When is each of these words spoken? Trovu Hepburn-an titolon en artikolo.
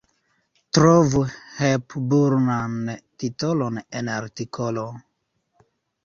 Trovu 0.75 1.19
Hepburn-an 1.57 2.87
titolon 3.23 3.77
en 3.99 4.09
artikolo. 4.15 4.87